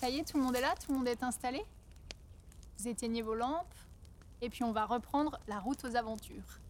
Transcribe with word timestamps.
Ça 0.00 0.08
y 0.08 0.18
est, 0.18 0.30
tout 0.30 0.36
le 0.36 0.44
monde 0.44 0.54
est 0.54 0.60
là, 0.60 0.74
tout 0.76 0.92
le 0.92 0.98
monde 0.98 1.08
est 1.08 1.24
installé 1.24 1.60
Vous 2.78 2.86
éteignez 2.86 3.20
vos 3.20 3.34
lampes, 3.34 3.74
et 4.40 4.48
puis 4.48 4.62
on 4.62 4.70
va 4.70 4.84
reprendre 4.84 5.40
la 5.48 5.58
route 5.58 5.84
aux 5.84 5.96
aventures. 5.96 6.60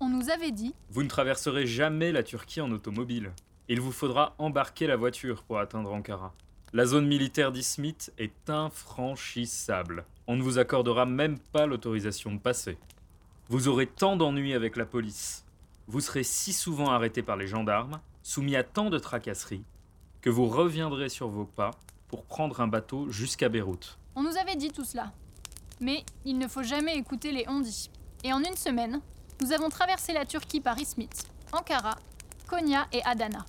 On 0.00 0.08
nous 0.08 0.28
avait 0.28 0.50
dit 0.50 0.74
Vous 0.90 1.04
ne 1.04 1.08
traverserez 1.08 1.64
jamais 1.64 2.10
la 2.10 2.24
Turquie 2.24 2.60
en 2.60 2.72
automobile. 2.72 3.30
Il 3.68 3.80
vous 3.80 3.92
faudra 3.92 4.34
embarquer 4.38 4.88
la 4.88 4.96
voiture 4.96 5.44
pour 5.44 5.60
atteindre 5.60 5.94
Ankara. 5.94 6.34
La 6.72 6.86
zone 6.86 7.06
militaire 7.06 7.52
d'Ismit 7.52 7.98
est 8.18 8.50
infranchissable. 8.50 10.04
On 10.26 10.34
ne 10.34 10.42
vous 10.42 10.58
accordera 10.58 11.06
même 11.06 11.38
pas 11.38 11.66
l'autorisation 11.66 12.32
de 12.32 12.40
passer. 12.40 12.78
Vous 13.48 13.68
aurez 13.68 13.86
tant 13.86 14.16
d'ennuis 14.16 14.54
avec 14.54 14.74
la 14.74 14.86
police. 14.86 15.44
Vous 15.86 16.00
serez 16.00 16.24
si 16.24 16.52
souvent 16.52 16.90
arrêté 16.90 17.22
par 17.22 17.36
les 17.36 17.46
gendarmes, 17.46 18.00
soumis 18.24 18.56
à 18.56 18.64
tant 18.64 18.90
de 18.90 18.98
tracasseries, 18.98 19.62
que 20.20 20.30
vous 20.30 20.48
reviendrez 20.48 21.08
sur 21.08 21.28
vos 21.28 21.44
pas 21.44 21.70
pour 22.12 22.26
prendre 22.26 22.60
un 22.60 22.68
bateau 22.68 23.08
jusqu'à 23.10 23.48
Beyrouth. 23.48 23.96
On 24.16 24.22
nous 24.22 24.36
avait 24.36 24.54
dit 24.54 24.70
tout 24.70 24.84
cela. 24.84 25.12
Mais 25.80 26.04
il 26.26 26.36
ne 26.36 26.46
faut 26.46 26.62
jamais 26.62 26.94
écouter 26.94 27.32
les 27.32 27.48
on-dit. 27.48 27.90
Et 28.22 28.34
en 28.34 28.40
une 28.40 28.54
semaine, 28.54 29.00
nous 29.40 29.50
avons 29.50 29.70
traversé 29.70 30.12
la 30.12 30.26
Turquie 30.26 30.60
par 30.60 30.78
Izmit, 30.78 31.08
Ankara, 31.52 31.96
Konya 32.46 32.86
et 32.92 33.02
Adana. 33.04 33.46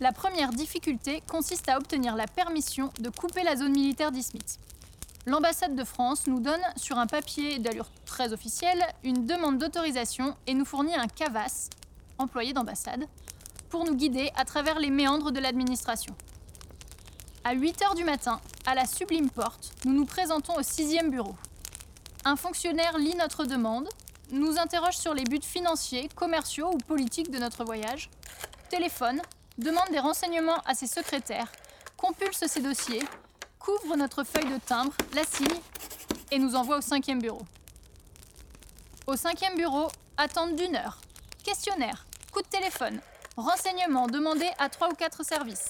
La 0.00 0.12
première 0.12 0.52
difficulté 0.52 1.22
consiste 1.28 1.68
à 1.68 1.76
obtenir 1.76 2.16
la 2.16 2.26
permission 2.28 2.90
de 3.00 3.10
couper 3.10 3.42
la 3.42 3.54
zone 3.54 3.72
militaire 3.72 4.10
d'Izmit. 4.10 4.58
L'ambassade 5.26 5.76
de 5.76 5.84
France 5.84 6.26
nous 6.26 6.40
donne, 6.40 6.62
sur 6.76 6.96
un 6.96 7.06
papier 7.06 7.58
d'allure 7.58 7.90
très 8.06 8.32
officielle, 8.32 8.82
une 9.02 9.26
demande 9.26 9.58
d'autorisation 9.58 10.34
et 10.46 10.54
nous 10.54 10.64
fournit 10.64 10.94
un 10.94 11.08
CAVAS, 11.08 11.68
employé 12.16 12.54
d'ambassade, 12.54 13.06
pour 13.70 13.84
nous 13.84 13.94
guider 13.94 14.30
à 14.36 14.44
travers 14.44 14.78
les 14.78 14.90
méandres 14.90 15.32
de 15.32 15.40
l'administration. 15.40 16.14
À 17.44 17.52
8 17.52 17.80
h 17.80 17.94
du 17.96 18.04
matin, 18.04 18.40
à 18.66 18.74
la 18.74 18.86
sublime 18.86 19.30
porte, 19.30 19.72
nous 19.84 19.92
nous 19.92 20.06
présentons 20.06 20.54
au 20.56 20.62
sixième 20.62 21.10
bureau. 21.10 21.34
Un 22.24 22.36
fonctionnaire 22.36 22.96
lit 22.96 23.14
notre 23.16 23.44
demande, 23.44 23.88
nous 24.30 24.58
interroge 24.58 24.96
sur 24.96 25.12
les 25.12 25.24
buts 25.24 25.42
financiers, 25.42 26.08
commerciaux 26.14 26.70
ou 26.72 26.78
politiques 26.78 27.30
de 27.30 27.38
notre 27.38 27.64
voyage, 27.64 28.08
téléphone, 28.70 29.20
demande 29.58 29.90
des 29.90 29.98
renseignements 29.98 30.60
à 30.64 30.74
ses 30.74 30.86
secrétaires, 30.86 31.52
compulse 31.96 32.44
ses 32.46 32.62
dossiers, 32.62 33.02
couvre 33.58 33.96
notre 33.96 34.24
feuille 34.24 34.50
de 34.50 34.58
timbre, 34.58 34.92
la 35.14 35.24
signe 35.24 35.60
et 36.30 36.38
nous 36.38 36.54
envoie 36.54 36.78
au 36.78 36.80
cinquième 36.80 37.20
bureau. 37.20 37.42
Au 39.06 39.16
cinquième 39.16 39.56
bureau, 39.56 39.88
attente 40.16 40.56
d'une 40.56 40.76
heure. 40.76 40.98
Questionnaire, 41.44 42.06
coup 42.32 42.40
de 42.40 42.48
téléphone, 42.48 43.00
Renseignements 43.36 44.06
demandés 44.06 44.50
à 44.58 44.68
trois 44.68 44.88
ou 44.90 44.94
quatre 44.94 45.24
services. 45.24 45.66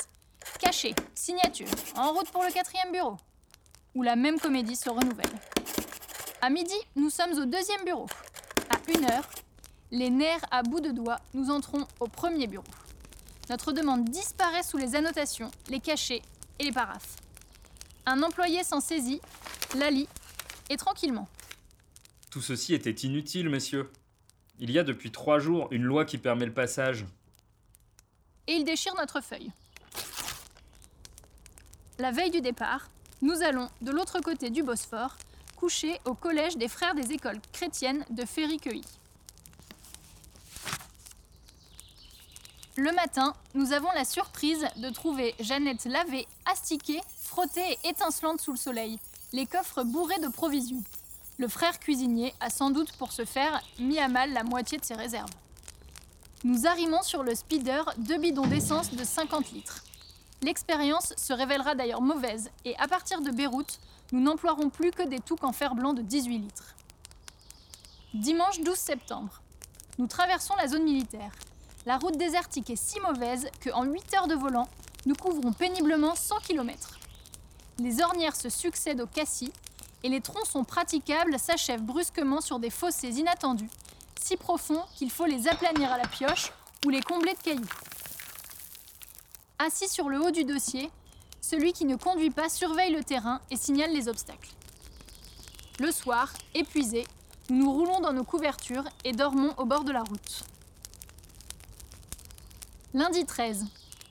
Cachet, 0.61 0.95
signature, 1.15 1.67
en 1.97 2.13
route 2.13 2.31
pour 2.31 2.43
le 2.43 2.53
quatrième 2.53 2.93
bureau. 2.93 3.17
Où 3.95 4.03
la 4.03 4.17
même 4.17 4.39
comédie 4.39 4.77
se 4.77 4.91
renouvelle. 4.91 5.33
À 6.43 6.51
midi, 6.51 6.75
nous 6.95 7.09
sommes 7.09 7.33
au 7.33 7.47
deuxième 7.47 7.83
bureau. 7.87 8.07
À 8.69 8.91
une 8.93 9.07
heure, 9.07 9.27
les 9.91 10.11
nerfs 10.11 10.45
à 10.51 10.63
bout 10.63 10.81
de 10.81 10.91
doigts, 10.91 11.21
nous 11.33 11.51
entrons 11.51 11.87
au 12.01 12.07
premier 12.07 12.47
bureau. 12.49 12.65
Notre 13.49 13.73
demande 13.73 14.05
disparaît 14.11 14.63
sous 14.63 14.77
les 14.77 14.95
annotations, 14.95 15.51
les 15.71 15.81
cachets 15.81 16.21
et 16.59 16.65
les 16.65 16.73
paraphes. 16.73 17.17
Un 18.05 18.23
employé 18.23 18.63
s'en 18.63 18.81
saisit, 18.81 19.23
la 19.75 19.91
lit, 19.91 20.09
et 20.69 20.77
tranquillement. 20.77 21.29
Tout 22.31 22.43
ceci 22.43 22.75
était 22.75 22.91
inutile, 22.91 23.49
messieurs. 23.49 23.91
Il 24.59 24.71
y 24.71 24.79
a 24.79 24.85
depuis 24.85 25.11
trois 25.11 25.39
jours 25.39 25.69
une 25.71 25.85
loi 25.85 26.05
qui 26.05 26.19
permet 26.19 26.45
le 26.45 26.53
passage 26.53 27.07
et 28.47 28.55
il 28.55 28.65
déchire 28.65 28.95
notre 28.97 29.21
feuille. 29.21 29.51
La 31.99 32.11
veille 32.11 32.31
du 32.31 32.41
départ, 32.41 32.89
nous 33.23 33.43
allons, 33.43 33.69
de 33.81 33.93
l'autre 33.93 34.21
côté 34.21 34.51
du 34.51 34.63
Bosphore, 34.63 35.17
coucher 35.57 35.99
au 36.05 36.15
collège 36.15 36.57
des 36.57 36.69
frères 36.69 36.95
des 36.95 37.13
écoles 37.13 37.41
chrétiennes 37.53 38.05
de 38.11 38.25
Ferriqueuil. 38.25 38.83
Le 42.77 42.91
matin, 42.93 43.35
nous 43.55 43.73
avons 43.73 43.91
la 43.93 44.05
surprise 44.05 44.67
de 44.77 44.91
trouver 44.91 45.37
Jeannette 45.39 45.85
lavée, 45.85 46.27
astiquée, 46.45 47.01
frottée 47.23 47.79
et 47.85 47.89
étincelante 47.89 48.41
sous 48.41 48.51
le 48.51 48.59
soleil, 48.59 48.99
les 49.33 49.47
coffres 49.47 49.85
bourrés 49.85 50.19
de 50.19 50.29
provisions. 50.29 50.83
Le 51.39 51.47
frère 51.47 51.79
cuisinier 51.79 52.35
a 52.41 52.51
sans 52.51 52.71
doute 52.71 52.93
pour 52.97 53.13
ce 53.13 53.25
faire 53.25 53.63
mis 53.79 54.01
à 54.01 54.09
mal 54.09 54.33
la 54.33 54.43
moitié 54.43 54.79
de 54.79 54.85
ses 54.85 54.95
réserves. 54.95 55.31
Nous 56.45 56.67
arrimons 56.67 57.01
sur 57.01 57.23
le 57.23 57.35
speeder 57.35 57.91
deux 57.97 58.19
bidons 58.19 58.47
d'essence 58.47 58.93
de 58.93 59.03
50 59.03 59.53
litres. 59.53 59.83
L'expérience 60.43 61.15
se 61.17 61.33
révélera 61.33 61.75
d'ailleurs 61.75 62.03
mauvaise 62.03 62.51
et 62.67 62.77
à 62.77 62.87
partir 62.87 63.23
de 63.23 63.31
Beyrouth, 63.31 63.81
nous 64.13 64.21
n'emploierons 64.21 64.69
plus 64.69 64.91
que 64.91 65.09
des 65.09 65.21
touques 65.21 65.43
en 65.43 65.53
fer 65.53 65.75
blanc 65.75 65.95
de 65.95 66.03
18 66.03 66.39
litres. 66.39 66.75
Dimanche 68.13 68.61
12 68.61 68.77
septembre. 68.77 69.41
Nous 69.97 70.07
traversons 70.07 70.55
la 70.57 70.69
zone 70.69 70.85
militaire. 70.85 71.33
La 71.87 71.97
route 71.97 72.19
désertique 72.19 72.69
est 72.69 72.77
si 72.77 73.01
mauvaise 73.01 73.49
qu'en 73.65 73.85
8 73.85 74.15
heures 74.15 74.29
de 74.29 74.35
volant, 74.35 74.69
nous 75.07 75.15
couvrons 75.15 75.55
péniblement 75.55 76.15
100 76.15 76.41
km. 76.41 76.99
Les 77.79 78.03
ornières 78.03 78.37
se 78.37 78.51
succèdent 78.51 79.01
au 79.01 79.07
cassis 79.07 79.53
et 80.03 80.11
les 80.11 80.21
tronçons 80.21 80.65
praticables 80.65 81.39
s'achèvent 81.39 81.81
brusquement 81.81 82.43
sur 82.43 82.59
des 82.59 82.69
fossés 82.69 83.19
inattendus 83.19 83.71
si 84.21 84.37
profonds 84.37 84.85
qu'il 84.97 85.11
faut 85.11 85.27
les 85.27 85.49
aplanir 85.49 85.93
à 85.93 85.99
la 85.99 86.07
pioche 86.07 86.53
ou 86.85 86.91
les 86.91 87.03
combler 87.03 87.35
de 87.35 87.39
cailloux. 87.39 87.65
Assis 89.59 89.89
sur 89.89 90.09
le 90.09 90.21
haut 90.21 90.31
du 90.31 90.45
dossier, 90.45 90.91
celui 91.41 91.73
qui 91.73 91.85
ne 91.85 91.97
conduit 91.97 92.31
pas 92.31 92.49
surveille 92.49 92.93
le 92.93 93.05
terrain 93.05 93.41
et 93.51 93.57
signale 93.57 93.93
les 93.93 94.09
obstacles. 94.09 94.51
Le 95.79 95.91
soir, 95.91 96.33
épuisés, 96.55 97.07
nous 97.51 97.57
nous 97.57 97.73
roulons 97.73 98.01
dans 98.01 98.13
nos 98.13 98.25
couvertures 98.25 98.85
et 99.05 99.13
dormons 99.13 99.55
au 99.59 99.65
bord 99.65 99.85
de 99.85 99.93
la 99.93 100.03
route. 100.03 100.45
Lundi 102.95 103.25
13. 103.25 103.67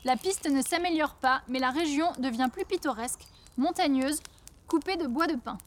La 0.05 0.17
piste 0.17 0.49
ne 0.49 0.61
s'améliore 0.61 1.15
pas, 1.15 1.41
mais 1.47 1.59
la 1.59 1.71
région 1.71 2.11
devient 2.19 2.49
plus 2.51 2.65
pittoresque, 2.65 3.25
montagneuse, 3.57 4.19
coupée 4.67 4.97
de 4.97 5.07
bois 5.07 5.27
de 5.27 5.35
pin. 5.35 5.57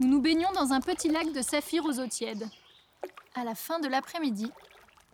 Nous 0.00 0.08
nous 0.08 0.22
baignons 0.22 0.50
dans 0.52 0.72
un 0.72 0.80
petit 0.80 1.08
lac 1.08 1.30
de 1.32 1.42
saphir 1.42 1.84
aux 1.84 2.00
eaux 2.00 2.06
tièdes. 2.06 2.48
À 3.36 3.44
la 3.44 3.54
fin 3.54 3.78
de 3.78 3.86
l'après-midi, 3.86 4.50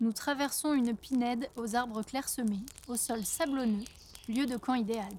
nous 0.01 0.11
traversons 0.11 0.73
une 0.73 0.97
pinède 0.97 1.51
aux 1.55 1.75
arbres 1.75 2.01
clairsemés, 2.01 2.65
au 2.87 2.95
sol 2.95 3.23
sablonneux, 3.23 3.85
lieu 4.27 4.47
de 4.47 4.57
camp 4.57 4.73
idéal. 4.73 5.13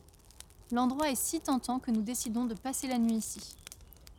L'endroit 0.72 1.08
est 1.08 1.14
si 1.14 1.40
tentant 1.40 1.78
que 1.78 1.92
nous 1.92 2.02
décidons 2.02 2.44
de 2.46 2.54
passer 2.54 2.88
la 2.88 2.98
nuit 2.98 3.14
ici. 3.14 3.54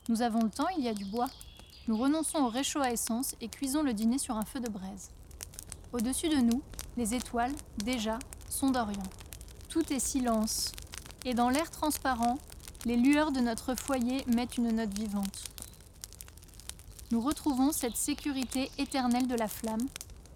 Nous 0.07 0.21
avons 0.21 0.43
le 0.43 0.49
temps, 0.49 0.69
il 0.77 0.83
y 0.85 0.87
a 0.87 0.93
du 0.93 1.03
bois. 1.03 1.27
Nous 1.89 1.97
renonçons 1.97 2.37
au 2.37 2.47
réchaud 2.47 2.79
à 2.79 2.91
essence 2.91 3.35
et 3.41 3.49
cuisons 3.49 3.83
le 3.83 3.93
dîner 3.93 4.17
sur 4.17 4.37
un 4.37 4.45
feu 4.45 4.61
de 4.61 4.69
braise. 4.69 5.11
Au-dessus 5.91 6.29
de 6.29 6.37
nous, 6.37 6.61
les 6.95 7.13
étoiles, 7.13 7.53
déjà, 7.83 8.17
sont 8.49 8.71
d'Orient. 8.71 9.03
Tout 9.67 9.91
est 9.91 9.99
silence. 9.99 10.71
Et 11.25 11.33
dans 11.33 11.49
l'air 11.49 11.69
transparent, 11.69 12.37
les 12.85 12.95
lueurs 12.95 13.33
de 13.33 13.41
notre 13.41 13.75
foyer 13.75 14.23
mettent 14.27 14.55
une 14.55 14.71
note 14.71 14.97
vivante 14.97 15.49
nous 17.11 17.21
retrouvons 17.21 17.71
cette 17.71 17.97
sécurité 17.97 18.69
éternelle 18.77 19.27
de 19.27 19.35
la 19.35 19.47
flamme, 19.47 19.87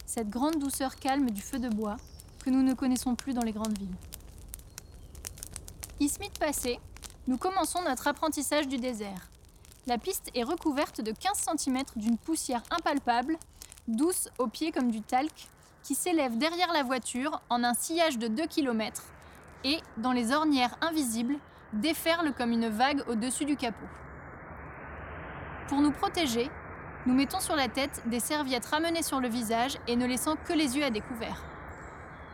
cette 0.06 0.30
grande 0.30 0.58
douceur 0.58 0.96
calme 0.96 1.30
du 1.30 1.42
feu 1.42 1.60
de 1.60 1.70
bois 1.70 1.98
que 2.44 2.50
nous 2.50 2.64
ne 2.64 2.74
connaissons 2.74 3.16
plus 3.16 3.34
dans 3.34 3.44
les 3.44 3.52
grandes 3.52 3.78
villes. 3.78 3.96
Ismit 6.00 6.32
passé, 6.40 6.80
nous 7.28 7.38
commençons 7.38 7.84
notre 7.84 8.08
apprentissage 8.08 8.68
du 8.68 8.78
désert. 8.78 9.30
La 9.86 9.98
piste 9.98 10.32
est 10.34 10.44
recouverte 10.44 11.02
de 11.02 11.12
15 11.12 11.58
cm 11.58 11.84
d'une 11.96 12.18
poussière 12.18 12.64
impalpable, 12.72 13.38
douce 13.88 14.30
aux 14.40 14.48
pieds 14.48 14.72
comme 14.72 14.92
du 14.92 15.02
talc, 15.02 15.48
qui 15.84 15.94
s'élève 15.94 16.38
derrière 16.38 16.74
la 16.74 16.84
voiture 16.84 17.42
en 17.50 17.64
un 17.64 17.74
sillage 17.74 18.18
de 18.18 18.28
2 18.28 18.48
km 18.48 19.04
et, 19.64 19.80
dans 19.98 20.12
les 20.12 20.32
ornières 20.32 20.76
invisibles, 20.82 21.38
déferle 21.74 22.34
comme 22.34 22.52
une 22.52 22.70
vague 22.70 23.04
au-dessus 23.08 23.46
du 23.46 23.58
capot. 23.58 23.86
Pour 25.68 25.82
nous 25.82 25.92
protéger, 25.92 26.50
nous 27.06 27.14
mettons 27.14 27.42
sur 27.42 27.56
la 27.56 27.68
tête 27.68 28.02
des 28.06 28.22
serviettes 28.22 28.66
ramenées 28.66 29.04
sur 29.04 29.20
le 29.20 29.28
visage 29.28 29.78
et 29.88 29.98
ne 29.98 30.06
laissant 30.06 30.36
que 30.36 30.54
les 30.54 30.78
yeux 30.78 30.86
à 30.86 30.90
découvert. 30.90 31.44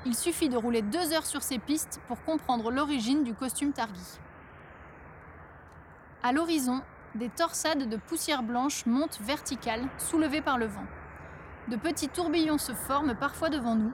Il 0.05 0.15
suffit 0.15 0.47
de 0.47 0.57
rouler 0.57 0.83
deux 0.83 1.11
heures 1.11 1.25
sur 1.25 1.41
ces 1.41 1.57
pistes 1.57 1.99
pour 2.07 2.23
comprendre 2.23 2.71
l'origine 2.71 3.23
du 3.23 3.33
costume 3.33 3.73
Targui. 3.73 4.19
À 6.21 6.31
l'horizon, 6.31 6.81
des 7.15 7.29
torsades 7.29 7.89
de 7.89 7.97
poussière 7.97 8.43
blanche 8.43 8.85
montent 8.85 9.19
verticales, 9.21 9.87
soulevées 9.97 10.41
par 10.41 10.59
le 10.59 10.67
vent. 10.67 10.85
De 11.67 11.75
petits 11.75 12.09
tourbillons 12.09 12.59
se 12.59 12.73
forment 12.73 13.15
parfois 13.15 13.49
devant 13.49 13.75
nous, 13.75 13.91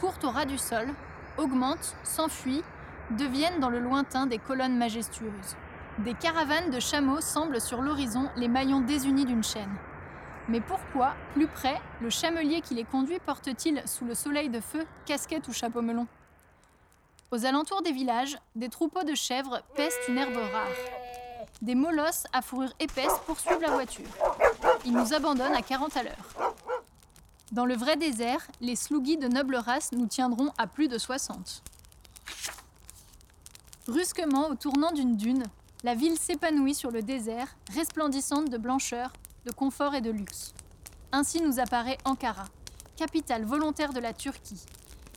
courent 0.00 0.18
au 0.24 0.30
ras 0.30 0.46
du 0.46 0.58
sol, 0.58 0.88
augmentent, 1.36 1.96
s'enfuient, 2.02 2.64
deviennent 3.12 3.60
dans 3.60 3.70
le 3.70 3.78
lointain 3.78 4.26
des 4.26 4.38
colonnes 4.38 4.76
majestueuses. 4.76 5.56
Des 5.98 6.14
caravanes 6.14 6.70
de 6.70 6.80
chameaux 6.80 7.20
semblent 7.20 7.60
sur 7.60 7.82
l'horizon 7.82 8.28
les 8.36 8.48
maillons 8.48 8.80
désunis 8.80 9.24
d'une 9.24 9.44
chaîne. 9.44 9.76
Mais 10.48 10.60
pourquoi, 10.60 11.14
plus 11.34 11.46
près, 11.46 11.78
le 12.00 12.08
chamelier 12.08 12.62
qui 12.62 12.74
les 12.74 12.84
conduit 12.84 13.18
porte-t-il, 13.18 13.82
sous 13.86 14.06
le 14.06 14.14
soleil 14.14 14.48
de 14.48 14.60
feu, 14.60 14.86
casquette 15.04 15.46
ou 15.48 15.52
chapeau 15.52 15.82
melon? 15.82 16.06
Aux 17.30 17.44
alentours 17.44 17.82
des 17.82 17.92
villages, 17.92 18.38
des 18.56 18.70
troupeaux 18.70 19.04
de 19.04 19.14
chèvres 19.14 19.60
pestent 19.76 20.08
une 20.08 20.16
herbe 20.16 20.36
rare. 20.36 20.68
Des 21.60 21.74
molosses 21.74 22.24
à 22.32 22.40
fourrure 22.40 22.72
épaisse 22.80 23.12
poursuivent 23.26 23.60
la 23.60 23.72
voiture. 23.72 24.08
Ils 24.86 24.94
nous 24.94 25.12
abandonnent 25.12 25.54
à 25.54 25.60
40 25.60 25.96
à 25.98 26.02
l'heure. 26.04 26.54
Dans 27.52 27.66
le 27.66 27.76
vrai 27.76 27.96
désert, 27.96 28.46
les 28.62 28.76
slougis 28.76 29.18
de 29.18 29.28
noble 29.28 29.56
race 29.56 29.92
nous 29.92 30.06
tiendront 30.06 30.50
à 30.56 30.66
plus 30.66 30.88
de 30.88 30.96
60. 30.96 31.62
Brusquement, 33.86 34.48
au 34.48 34.54
tournant 34.54 34.92
d'une 34.92 35.16
dune, 35.16 35.44
la 35.84 35.94
ville 35.94 36.18
s'épanouit 36.18 36.74
sur 36.74 36.90
le 36.90 37.02
désert, 37.02 37.48
resplendissante 37.74 38.48
de 38.48 38.58
blancheur, 38.58 39.12
de 39.44 39.50
confort 39.50 39.94
et 39.94 40.00
de 40.00 40.10
luxe. 40.10 40.54
Ainsi 41.12 41.40
nous 41.40 41.58
apparaît 41.58 41.98
Ankara, 42.04 42.44
capitale 42.96 43.44
volontaire 43.44 43.92
de 43.92 44.00
la 44.00 44.12
Turquie, 44.12 44.60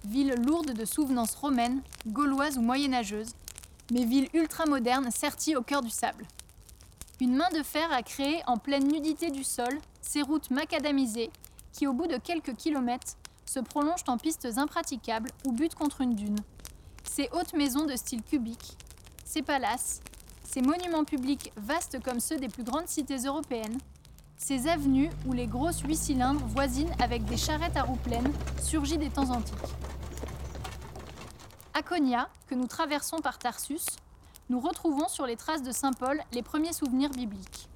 ville 0.06 0.36
lourde 0.46 0.74
de 0.74 0.86
souvenances 0.86 1.36
romaines, 1.36 1.82
gauloises 2.08 2.58
ou 2.58 2.62
moyenâgeuses, 2.62 3.34
mais 3.92 4.06
ville 4.06 4.30
ultramoderne 4.34 5.12
sertie 5.12 5.56
au 5.56 5.62
cœur 5.62 5.82
du 5.82 5.90
sable. 5.90 6.26
Une 7.20 7.36
main 7.36 7.50
de 7.54 7.62
fer 7.62 7.92
a 7.92 8.02
créé 8.02 8.42
en 8.48 8.58
pleine 8.58 8.88
nudité 8.88 9.30
du 9.30 9.44
sol 9.44 9.80
ces 10.02 10.22
routes 10.22 10.50
macadamisées 10.50 11.30
qui, 11.72 11.88
au 11.88 11.94
bout 11.94 12.08
de 12.08 12.18
quelques 12.18 12.56
kilomètres, 12.56 13.16
se 13.46 13.60
prolongent 13.60 14.04
en 14.08 14.18
pistes 14.18 14.48
impraticables 14.58 15.30
ou 15.46 15.52
butent 15.52 15.76
contre 15.76 16.02
une 16.02 16.16
dune. 16.16 16.40
Ces 17.04 17.30
hautes 17.34 17.54
maisons 17.54 17.86
de 17.86 17.96
style 17.96 18.24
cubique, 18.24 18.78
ces 19.26 19.42
palaces, 19.42 20.02
ces 20.44 20.62
monuments 20.62 21.04
publics 21.04 21.52
vastes 21.58 22.02
comme 22.04 22.20
ceux 22.20 22.38
des 22.38 22.50
plus 22.50 22.64
grandes 22.64 22.88
cités 22.88 23.18
européennes, 23.18 23.78
ces 24.44 24.68
avenues 24.68 25.12
où 25.28 25.34
les 25.34 25.46
grosses 25.46 25.82
huit 25.82 25.96
cylindres 25.96 26.46
voisinent 26.48 26.94
avec 27.00 27.24
des 27.26 27.38
charrettes 27.38 27.78
à 27.78 27.84
roues 27.84 27.96
pleines 27.98 28.34
surgies 28.62 28.98
des 28.98 29.10
temps 29.10 29.30
antiques. 29.30 29.56
À 31.76 31.84
Konya, 31.84 32.28
que 32.48 32.56
nous 32.56 32.66
traversons 32.66 33.20
par 33.20 33.38
Tarsus, 33.38 33.86
nous 34.50 34.60
retrouvons 34.60 35.08
sur 35.08 35.28
les 35.28 35.36
traces 35.36 35.62
de 35.62 35.72
Saint 35.72 35.94
Paul 35.94 36.22
les 36.34 36.42
premiers 36.42 36.74
souvenirs 36.74 37.12
bibliques. 37.12 37.70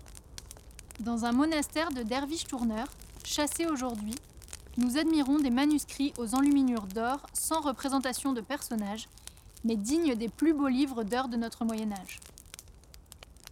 Dans 1.00 1.26
un 1.26 1.32
monastère 1.32 1.92
de 1.92 2.02
derviches 2.02 2.48
tourneurs, 2.48 2.90
chassé 3.24 3.68
aujourd'hui, 3.68 4.16
nous 4.78 4.98
admirons 4.98 5.38
des 5.38 5.52
manuscrits 5.52 6.14
aux 6.18 6.34
enluminures 6.34 6.88
d'or 6.88 7.20
sans 7.34 7.62
représentation 7.62 8.34
de 8.34 8.42
personnages, 8.42 9.08
mais 9.64 9.76
dignes 9.76 10.16
des 10.16 10.30
plus 10.30 10.54
beaux 10.54 10.68
livres 10.68 11.04
d'heures 11.04 11.30
de 11.30 11.38
notre 11.38 11.64
Moyen 11.64 11.92
Âge. 11.92 12.20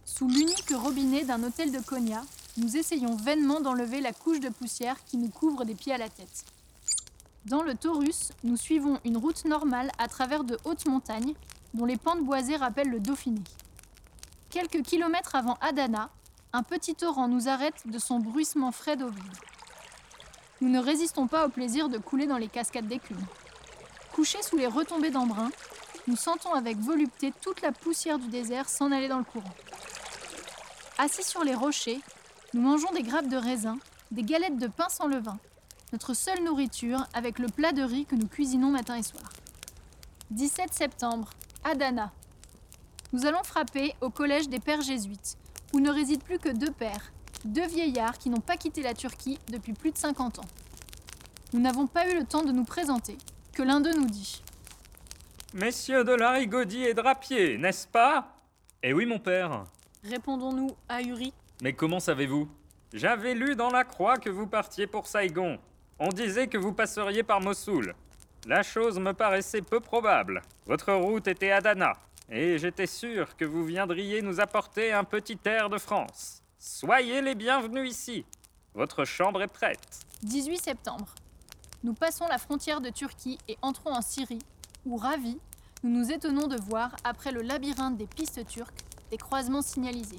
Sous 0.04 0.28
l'unique 0.28 0.72
robinet 0.74 1.24
d'un 1.24 1.42
hôtel 1.44 1.72
de 1.72 1.78
Konya, 1.78 2.22
nous 2.56 2.76
essayons 2.76 3.16
vainement 3.16 3.60
d'enlever 3.60 4.00
la 4.00 4.12
couche 4.12 4.40
de 4.40 4.48
poussière 4.48 5.02
qui 5.04 5.16
nous 5.16 5.28
couvre 5.28 5.64
des 5.64 5.74
pieds 5.74 5.94
à 5.94 5.98
la 5.98 6.08
tête. 6.08 6.44
Dans 7.46 7.62
le 7.62 7.74
Taurus, 7.74 8.32
nous 8.42 8.56
suivons 8.56 9.00
une 9.04 9.16
route 9.16 9.44
normale 9.44 9.90
à 9.98 10.08
travers 10.08 10.44
de 10.44 10.58
hautes 10.64 10.86
montagnes, 10.86 11.34
dont 11.74 11.84
les 11.84 11.96
pentes 11.96 12.24
boisées 12.24 12.56
rappellent 12.56 12.90
le 12.90 13.00
Dauphiné. 13.00 13.42
Quelques 14.50 14.82
kilomètres 14.82 15.34
avant 15.34 15.58
Adana, 15.60 16.10
un 16.52 16.62
petit 16.62 16.94
torrent 16.94 17.26
nous 17.26 17.48
arrête 17.48 17.82
de 17.86 17.98
son 17.98 18.20
bruissement 18.20 18.70
frais 18.70 18.96
d'eau 18.96 19.10
vive. 19.10 19.40
Nous 20.60 20.68
ne 20.68 20.78
résistons 20.78 21.26
pas 21.26 21.46
au 21.46 21.48
plaisir 21.48 21.88
de 21.88 21.98
couler 21.98 22.26
dans 22.26 22.38
les 22.38 22.48
cascades 22.48 22.86
d'écume. 22.86 23.20
Couchés 24.12 24.42
sous 24.42 24.56
les 24.56 24.68
retombées 24.68 25.10
d'embrun, 25.10 25.50
nous 26.06 26.16
sentons 26.16 26.54
avec 26.54 26.78
volupté 26.78 27.32
toute 27.42 27.60
la 27.62 27.72
poussière 27.72 28.20
du 28.20 28.28
désert 28.28 28.68
s'en 28.68 28.92
aller 28.92 29.08
dans 29.08 29.18
le 29.18 29.24
courant. 29.24 29.54
Assis 30.96 31.24
sur 31.24 31.42
les 31.42 31.54
rochers, 31.54 32.00
nous 32.54 32.60
mangeons 32.60 32.92
des 32.92 33.02
grappes 33.02 33.28
de 33.28 33.36
raisin, 33.36 33.78
des 34.12 34.22
galettes 34.22 34.58
de 34.58 34.68
pain 34.68 34.88
sans 34.88 35.08
levain, 35.08 35.38
notre 35.92 36.14
seule 36.14 36.42
nourriture 36.44 37.04
avec 37.12 37.40
le 37.40 37.48
plat 37.48 37.72
de 37.72 37.82
riz 37.82 38.06
que 38.06 38.14
nous 38.14 38.28
cuisinons 38.28 38.70
matin 38.70 38.94
et 38.94 39.02
soir. 39.02 39.24
17 40.30 40.72
septembre, 40.72 41.30
Adana. 41.64 42.12
Nous 43.12 43.26
allons 43.26 43.42
frapper 43.42 43.94
au 44.00 44.08
collège 44.08 44.48
des 44.48 44.60
pères 44.60 44.82
jésuites, 44.82 45.36
où 45.72 45.80
ne 45.80 45.90
résident 45.90 46.24
plus 46.24 46.38
que 46.38 46.48
deux 46.48 46.70
pères, 46.70 47.12
deux 47.44 47.66
vieillards 47.66 48.18
qui 48.18 48.30
n'ont 48.30 48.40
pas 48.40 48.56
quitté 48.56 48.82
la 48.82 48.94
Turquie 48.94 49.38
depuis 49.48 49.72
plus 49.72 49.90
de 49.90 49.98
50 49.98 50.38
ans. 50.38 50.48
Nous 51.52 51.60
n'avons 51.60 51.88
pas 51.88 52.08
eu 52.08 52.16
le 52.16 52.24
temps 52.24 52.44
de 52.44 52.52
nous 52.52 52.64
présenter, 52.64 53.18
que 53.52 53.62
l'un 53.64 53.80
d'eux 53.80 53.94
nous 53.94 54.06
dit. 54.06 54.42
Messieurs 55.54 56.04
de 56.04 56.12
Larigaudy 56.12 56.84
et 56.84 56.94
Drapier, 56.94 57.58
n'est-ce 57.58 57.88
pas? 57.88 58.36
Eh 58.80 58.92
oui, 58.92 59.06
mon 59.06 59.18
père. 59.18 59.64
Répondons-nous 60.04 60.70
ahuris. 60.88 61.32
Mais 61.62 61.72
comment 61.72 62.00
savez-vous? 62.00 62.48
J'avais 62.92 63.34
lu 63.34 63.56
dans 63.56 63.70
la 63.70 63.84
croix 63.84 64.18
que 64.18 64.30
vous 64.30 64.46
partiez 64.46 64.86
pour 64.86 65.06
Saigon. 65.06 65.58
On 65.98 66.08
disait 66.08 66.48
que 66.48 66.58
vous 66.58 66.72
passeriez 66.72 67.22
par 67.22 67.40
Mossoul. 67.40 67.94
La 68.46 68.62
chose 68.62 68.98
me 68.98 69.12
paraissait 69.12 69.62
peu 69.62 69.80
probable. 69.80 70.42
Votre 70.66 70.92
route 70.92 71.28
était 71.28 71.50
Adana, 71.50 71.94
et 72.28 72.58
j'étais 72.58 72.86
sûr 72.86 73.36
que 73.36 73.44
vous 73.44 73.64
viendriez 73.64 74.20
nous 74.20 74.40
apporter 74.40 74.92
un 74.92 75.04
petit 75.04 75.38
air 75.44 75.70
de 75.70 75.78
France. 75.78 76.42
Soyez 76.58 77.22
les 77.22 77.34
bienvenus 77.34 77.90
ici. 77.90 78.24
Votre 78.74 79.04
chambre 79.04 79.42
est 79.42 79.48
prête. 79.48 80.00
18 80.22 80.58
septembre. 80.58 81.14
Nous 81.84 81.94
passons 81.94 82.26
la 82.28 82.38
frontière 82.38 82.80
de 82.80 82.90
Turquie 82.90 83.38
et 83.48 83.56
entrons 83.62 83.92
en 83.92 84.02
Syrie, 84.02 84.40
où, 84.84 84.96
ravis, 84.96 85.38
nous 85.82 85.90
nous 85.90 86.10
étonnons 86.10 86.46
de 86.46 86.56
voir, 86.56 86.96
après 87.04 87.30
le 87.30 87.42
labyrinthe 87.42 87.96
des 87.96 88.06
pistes 88.06 88.46
turques, 88.46 88.84
des 89.10 89.18
croisements 89.18 89.62
signalisés. 89.62 90.18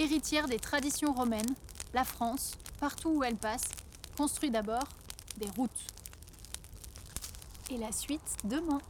Héritière 0.00 0.48
des 0.48 0.58
traditions 0.58 1.12
romaines, 1.12 1.54
la 1.92 2.04
France, 2.04 2.52
partout 2.80 3.10
où 3.10 3.22
elle 3.22 3.36
passe, 3.36 3.68
construit 4.16 4.50
d'abord 4.50 4.88
des 5.36 5.48
routes. 5.58 5.70
Et 7.68 7.76
la 7.76 7.92
suite 7.92 8.38
demain. 8.44 8.80